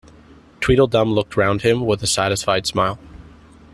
Tweedledum 0.61 1.13
looked 1.13 1.37
round 1.37 1.61
him 1.61 1.85
with 1.85 2.01
a 2.01 2.07
satisfied 2.07 2.65
smile. 2.65 2.97